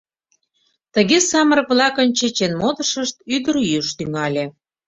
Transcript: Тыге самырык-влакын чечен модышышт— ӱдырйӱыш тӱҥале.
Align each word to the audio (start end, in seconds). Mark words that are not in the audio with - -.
Тыге 0.93 1.17
самырык-влакын 1.29 2.07
чечен 2.17 2.53
модышышт— 2.61 3.15
ӱдырйӱыш 3.35 3.87
тӱҥале. 3.97 4.45